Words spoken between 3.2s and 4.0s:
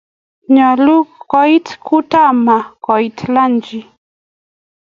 lunchi